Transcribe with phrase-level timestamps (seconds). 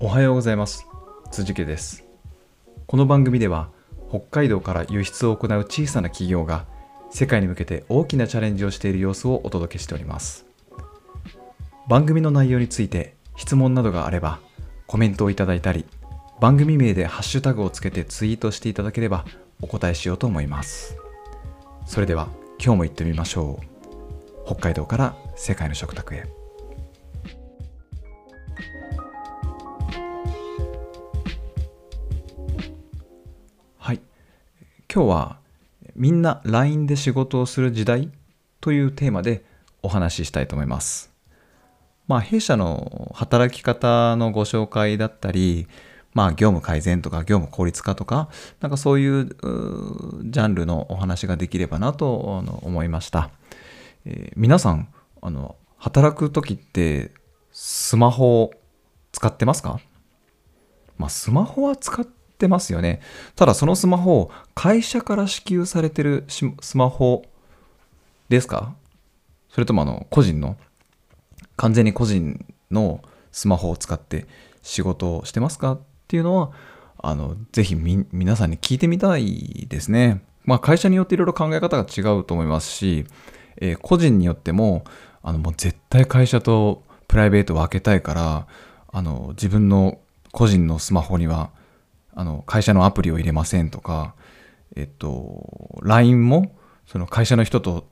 [0.00, 0.86] おはようございます。
[1.30, 2.04] 辻家です。
[2.86, 3.70] この番組では
[4.08, 6.66] 北海道から輸出を行う小さな企業が
[7.10, 10.46] 世界に向けて大きなチャレンジをしている様子をお届けしております。
[11.88, 14.40] 番組の内容について質問などがあれば
[14.86, 15.84] コメントをいただいたり
[16.40, 19.24] 番組名でハッシュタグをつけてツイートしていただければ
[19.60, 20.96] お答えしようと思います。
[21.86, 22.28] それでは
[22.58, 24.46] 今日も行ってみましょう。
[24.46, 26.41] 北海道から世界の食卓へ。
[34.94, 35.38] 今日は
[35.94, 38.10] みんな LINE で仕事をする時代
[38.60, 39.42] というテーマで
[39.82, 41.10] お話ししたいと思います。
[42.08, 45.66] まあ弊社の働き方のご紹介だったり
[46.12, 48.28] まあ業務改善とか業務効率化とか
[48.60, 52.14] なんかそういうジャンルのお話ができればなと
[52.62, 53.30] 思いました、
[54.04, 57.12] えー、皆さんあの働く時って
[57.50, 58.50] スマホを
[59.12, 59.80] 使ってますか？
[60.98, 62.12] まあスマホは使って
[62.48, 63.00] ますよね。
[63.36, 67.24] ただそのスマホを会社から支給されてるスマホ
[68.28, 68.74] ですか？
[69.50, 70.56] それともあの個人の？
[71.56, 74.26] 完全に個人のスマホを使って
[74.62, 75.72] 仕事をしてますか？
[75.72, 76.50] っていうのは、
[76.98, 80.22] あの、ぜひ皆さんに聞いてみたいですね。
[80.44, 83.06] まあ会社によっていろいろ考え方が違うと思いますし、
[83.58, 84.84] えー、個人によっても、
[85.22, 88.46] あの、もう絶対会社とプライベートを分けたいから、
[88.90, 89.98] あの、自分の
[90.32, 91.50] 個人のスマホには、
[92.14, 94.14] あの、会社のアプリを入れませんとか、
[94.76, 96.54] えっと、LINE も、
[96.86, 97.86] その会社の人と、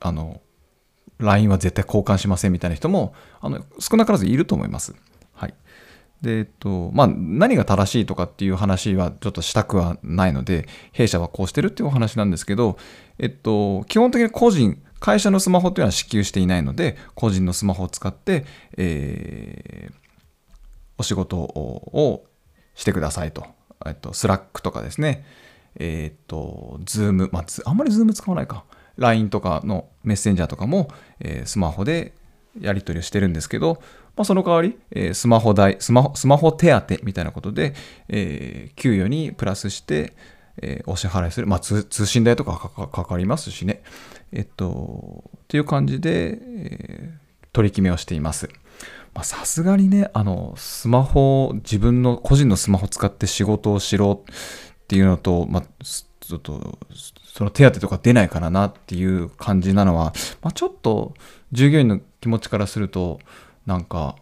[0.00, 0.40] あの、
[1.18, 4.94] LINE は絶対交換しませんみたいな人も、あの、少なからずいると思います。
[5.32, 5.54] はい。
[6.20, 12.78] で、えっと、まあ、何が正しいとかっていう話はちょっとしたくはないので、弊社はこうしてるっていうお話なんですけど、
[13.18, 19.94] えっと、基本的に個人、会社のスマホっていうのは支給していないので、個人のスマホを使って、えー、
[20.98, 22.24] お仕事を
[22.74, 23.55] してくださいと。
[23.84, 25.24] えっと、スラックとかですね。
[25.78, 28.64] えっと、ズーム、まあ、あんまりズーム使わないか。
[28.96, 30.88] LINE とかのメッセンジャーとかも、
[31.20, 32.14] えー、スマホで
[32.58, 33.82] やり取りをしてるんですけど、
[34.16, 37.74] まあ、その代わり、えー、スマホ代スマホ、スマホ手当みたいなことで、
[38.08, 40.14] えー、給与にプラスして、
[40.62, 41.46] えー、お支払いする。
[41.46, 43.82] まあ、通信代とかかかりますしね。
[44.32, 47.14] えっと、っていう感じで、え、
[47.52, 48.48] 取り決めをしています。
[49.24, 56.78] さすがにね、あの、スマホ、自分の個人のスマホ使って仕事をしろっていうのと、まあ、ちょっと、
[57.24, 60.12] その手当とか出ないからなっていう感じなのは、
[60.42, 61.14] まあ、ちょっと
[61.52, 63.18] 従業員の気持ちからすると、
[63.66, 64.16] なんか、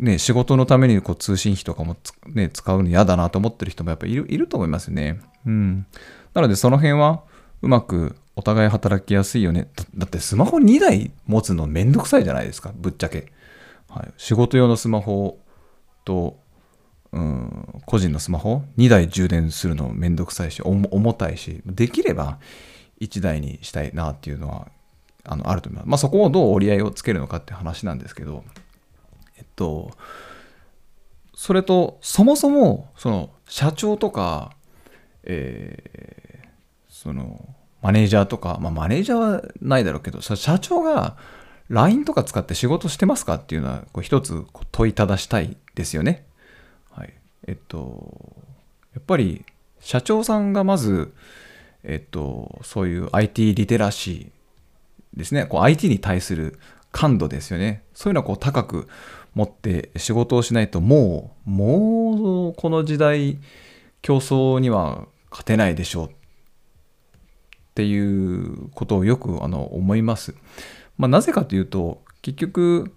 [0.00, 1.96] ね、仕事のためにこう通信費とかも
[2.26, 5.20] ね、使うの嫌だなと思ってる人もやっぱいるいると思いますね。
[5.44, 5.86] うん。
[6.34, 7.24] なのでその辺は
[7.62, 9.68] うまくお互い働きやすいよね。
[9.96, 13.32] だってスマホ2台持つのめんどくさいじゃないですか、ぶっちゃけ。
[13.88, 15.40] はい、仕事用のスマホ
[16.04, 16.38] と
[17.10, 22.38] うん、個人のスマホ2台充電するのめんどくさいし重たいしできれば
[23.00, 24.68] 1台にしたいなっていうのは
[25.24, 25.88] あのあると思います。
[25.88, 28.44] まあそこをどう折り合いをつけるのかって話なんですけど
[29.36, 29.90] えっと
[31.34, 34.52] それとそもそもその社長とか、
[35.24, 36.46] えー、
[36.88, 41.16] そのマネージャーとか、まあ、マネージャーはないだろうけど社長が
[41.68, 46.24] LINE とか使って仕事してますかっていうのはこう一つ問いただしたいですよね。
[46.90, 47.14] はい
[47.46, 48.34] えっと、
[48.94, 49.44] やっぱり
[49.80, 51.12] 社長さんがまず、
[51.84, 56.58] えっと、そういう IT リテラシーですね、こう IT に対する
[56.90, 57.82] 感度ですよね。
[57.94, 58.88] そういうのをこう高く
[59.34, 63.38] 持って仕事をしないと、もう、もうこの時代、
[64.00, 66.10] 競争には勝てないでしょう
[67.78, 70.34] ていうことをよくあの思います。
[70.96, 72.92] まあ、なぜかというと、結局、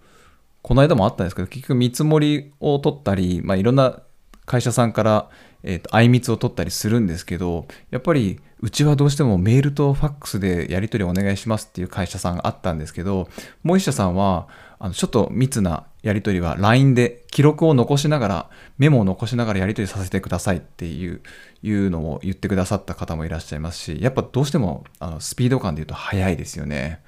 [0.64, 4.02] この間もあったんですけど、結局見積もりを取ったり、まあ、いろんな
[4.48, 5.30] 会社さんから、
[5.62, 13.30] えーと、相密を取ったりするんですけどやっぱりうちはどうしてもメールとファックスでやり取りお願いしますっていう会社さんがあったんですけど
[13.64, 14.48] もう一社さんは
[14.84, 18.50] あのちょっと密なやり取りは LINE で記録を残しながら
[18.80, 21.22] メモを残しながらやり取りさせてくださいっていう
[21.62, 27.04] いうのを言ってくださった方もいらっしゃいますしやっぱどうしてもあのスピード感で言うと速いですよね。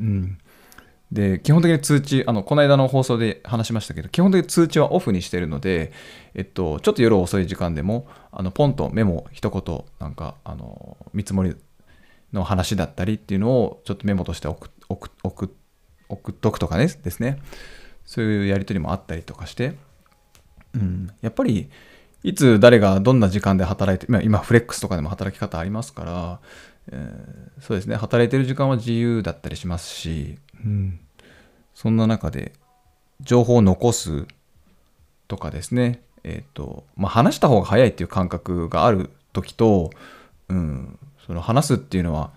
[0.00, 0.38] うん
[1.12, 5.92] で、基本的に通知、あの、この間の放送で話しましたけど、基本的に通知はオフにしてるので、
[6.32, 11.54] えっと、ちょっと夜遅い時間でも、あの、ポンとメモ一言、なんか、あの、見積もり
[12.32, 15.50] の話だったりっていうのを、ちょっとメモとして送送送
[16.12, 17.38] 送っとくとかね、ですね。
[18.04, 19.74] そういうやり取りもあったりとかして、
[20.74, 21.70] うん、やっぱり、
[22.22, 26.40] いつ誰がどんな時間で働いて、今フレックスとかでも働き方ありますから、
[26.90, 31.00] えー、そうですね、働いてる時間は自由だったりしますし、うん、
[31.74, 32.52] そんな中で
[33.20, 34.26] 情報を残す
[35.28, 39.90] とかですね、えっ、と、まあ、話した方が早いっていう感覚がある時と、
[40.48, 42.30] うん、その話すっていうのは、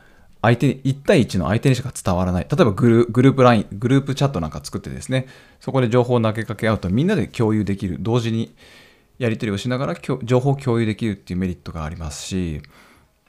[0.45, 2.47] 相手に、1対1の相手にしか伝わらない。
[2.49, 5.27] 例えばグルグループライン、グループチャットなんか作ってですね、
[5.59, 7.97] そこで情報を投げかけ合うとみんなで共有できる。
[7.99, 8.53] 同時に
[9.17, 12.61] やり取りをしながら情報を共有できるっていうメリットがありますし、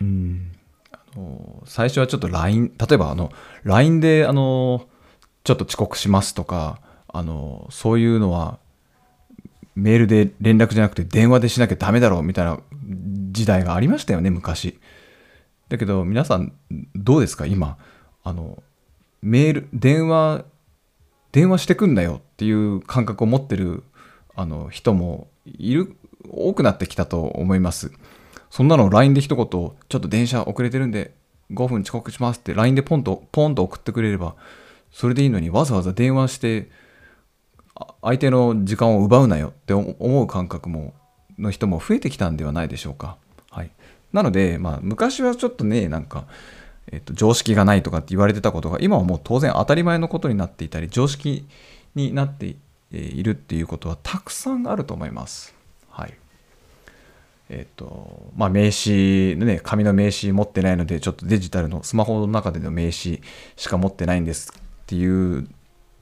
[0.01, 0.53] うん、
[0.93, 3.33] あの最初はちょっと LINE、例えばあの
[3.65, 4.87] LINE であの
[5.45, 8.59] ちょっと遅刻しますとか、あのそういうのは
[9.75, 12.61] メールで連絡じゃなくて電話でしなきゃダメだろうみたいな
[13.33, 14.79] 時代がありましたよね、昔。
[15.69, 16.53] だけど皆さん
[16.95, 17.77] どうですか今？
[18.23, 18.63] あの、
[19.23, 20.45] メール、電話、
[21.33, 23.83] 電話してくんだよっていう感覚を持ってる
[24.35, 25.97] あの人もいる、
[26.29, 27.93] 多くなってきたと思います。
[28.51, 31.15] そんなの LINE で一言、ちょっと電車遅れてるんで
[31.53, 34.35] 5分遅刻しますって LINE でポンと、ポンと送ってくれれば、
[34.91, 36.71] それでいいのにわざわざ電話して
[38.01, 40.95] 相手の時間を奪うなよって思う感覚も
[41.39, 43.19] の人も増えてきたんではないでしょうか。
[43.51, 43.71] はい、
[44.17, 46.25] なので、まあ、昔はちょっとねなんか、
[46.91, 51.47] えっと、常識がないとかって言われてたことが今はもう当然当たり前のことになっていたり常識
[51.95, 52.57] になって
[52.93, 55.55] いるっていうことはたくさんあると思います。
[55.91, 56.15] はい
[57.51, 63.21] えっとまあ、名刺、ね、紙の名刺持ってないのでちょっとデジタルのスマホの中での名刺
[63.55, 65.47] しか持ってないんですっていう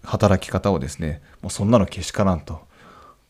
[0.05, 2.61] 働き方をですねもうそんなのけしからんと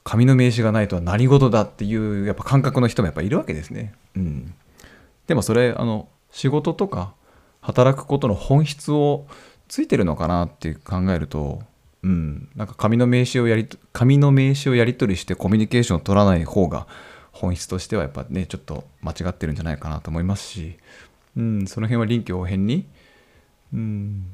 [0.05, 3.95] 紙の名刺がないとは何事だっていうやっぱ感覚の人もやっぱいるわけですね。
[4.15, 4.55] うん、
[5.27, 7.15] でもそれあの仕事とか
[7.61, 9.27] 働くことの本質を
[9.69, 11.63] ついてるのかなって考えると、
[12.03, 16.87] うん、なんか紙の名刺をやり紙の名刺をやり取りしてコミュニケーションを取らない方が
[17.33, 20.77] 本質としてはやっぱねちょっと間違ってるんじゃないかなと思いますし、
[21.37, 22.87] うん、その辺は臨機応変に、
[23.73, 24.27] うん、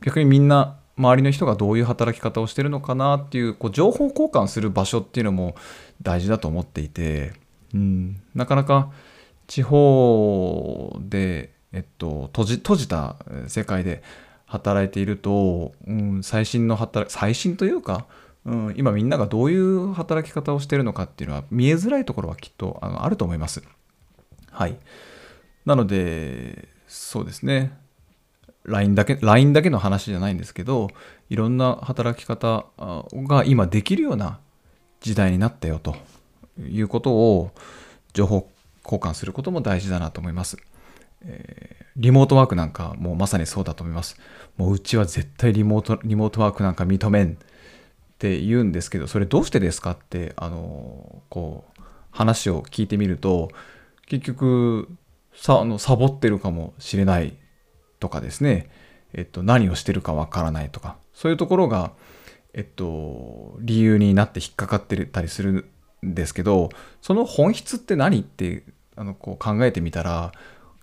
[0.00, 5.54] 逆にみんな周りの人がどういう働き方をしてるのかなっていうこう情報交換する場所っていうのも
[6.02, 7.32] 大事だと思っていて、
[7.74, 8.90] うん、なかなか
[9.48, 13.16] 地方で、えっと、閉じ閉じた
[13.48, 14.02] 世界で
[14.46, 18.06] 働いていると、うん、最新の働最新というか、
[18.44, 23.62] うん、今みんながどういう働き方をしているのかっていうのは見えづらいところはきっとあのあると思います。
[24.50, 24.76] はい。
[25.64, 27.72] なので、そうですね。
[28.64, 30.88] LINE だけ、LINE だけの話じゃないんですけど、
[31.30, 34.40] いろんな働き方が今できるような
[35.00, 35.96] 時代になったよと
[36.58, 37.50] いうことを
[38.12, 38.50] 情報
[38.90, 40.56] 交換することも大事だなと思います。
[41.22, 44.16] えー、リモートワークなんかもうまさにそうだと思います。
[44.56, 47.36] もううちは絶対リモート、リモートワークなんか認めんっ
[48.18, 53.50] て言うんですけど、それどうしてですかって、あの、こう、話を聞いてみると、
[54.06, 54.88] 結局、
[55.34, 57.36] さあのサボってるかもしれない
[58.00, 58.70] とかですね、
[59.12, 61.92] えっと、何をしてるかわからないとか、そういうところが、
[62.54, 65.70] えっと、理由になって引っかかってたりする
[66.04, 66.70] んですけど、
[67.00, 68.64] その本質って何って
[68.98, 70.32] あのこう考えてみたら、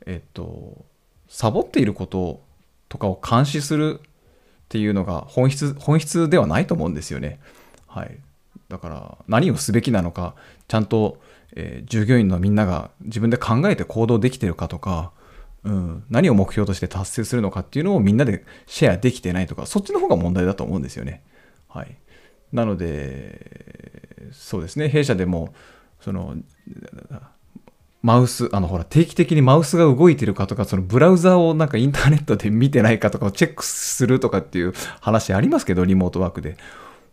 [0.05, 0.85] えっと、
[1.27, 2.41] サボっていること
[2.87, 4.07] とかを監視するっ
[4.69, 7.39] ていうのが本質本質ではないと思うんですよね。
[7.87, 8.17] はい、
[8.69, 10.35] だから何をすべきなのか
[10.67, 11.19] ちゃんと、
[11.55, 15.11] えー、従業員のみんなが自分で考えて行動できてるかとか
[15.65, 21.23] うん、何を目標として達成するのかっていうのをみんなでシェアできてないとか、そっちの方が問題だと思うんですよね。
[21.67, 21.97] はい。
[22.53, 25.55] なので、そうですね、弊社でも、
[25.99, 26.35] その、
[28.05, 36.55] マウス、あのほら、定期的にマウスが動いてるかとか、そのブラウザをなんかインターネットで見てないかとかをチェックするとかっていう話ありますけど、リモートワークで。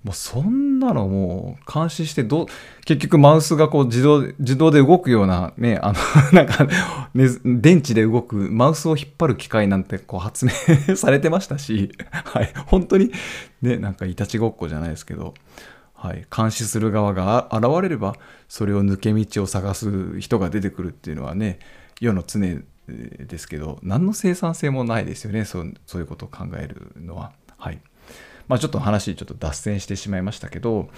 [0.05, 2.47] もうそんなのもう監視してど、
[2.85, 5.99] 結局マウスがこう自動、自動で動くようなね、あの、
[6.35, 6.69] なんか、
[7.15, 13.13] ね、電池で動くマウスを引っ張る機械なんてこう発明されてましたし、はい、本当に
[13.63, 15.33] ね、なんかいたちごっこじゃないですけど、
[16.03, 18.17] はい、監視する側が現れれば、
[18.49, 21.61] それを抜け道を探す人が出てくるっていうのはね、
[22.01, 22.41] 世の常
[22.89, 25.67] ですけど、何の生産性もないですよね、そう
[25.99, 27.31] いうことを考えるのは。
[27.57, 27.81] はい。
[28.49, 30.89] まあ、ちょっと話ちょっと脱線してしまいましたけど、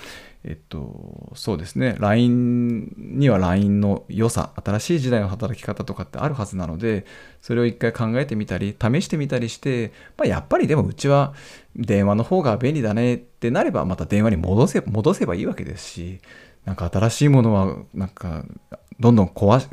[0.45, 7.07] えっと、そうですね、LINE には LINE の良さ、新しい時代の働き方とかってあるはずなので、
[7.41, 11.35] それを一回考えてみたり、試してみたりして、まあ、やっぱりでもうちは
[11.77, 16.21] 電話の方が便利だねってなれば、また電話に戻せ戻せばいいわけですし、
[16.65, 18.45] なんか新しいものは、なんか、
[19.01, 19.69] どんどん壊し、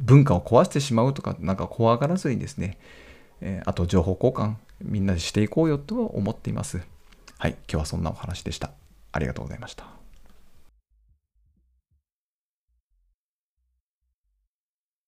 [0.00, 2.78] 文化を壊してしまうとか、なんか怖がらずにですね、
[3.40, 6.80] え、あと情報交換、みんなでしていこうよとは思っています。
[7.42, 8.70] はい、今日はそんなお話でした。
[9.10, 10.01] ありがとうございました。